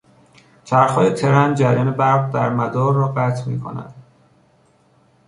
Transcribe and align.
چرخهای 0.63 1.13
ترن 1.13 1.55
جریان 1.55 1.91
برق 1.93 2.31
در 2.33 2.49
مدار 2.49 2.93
را 2.93 3.07
قطع 3.07 3.47
میکند. 3.49 3.93